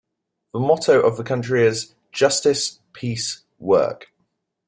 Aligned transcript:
The 0.53 0.59
motto 0.59 0.99
of 0.99 1.17
the 1.17 1.23
country 1.23 1.63
is: 1.63 1.93
"Justice, 2.11 2.79
Peace, 2.91 3.43
Work". 3.59 4.11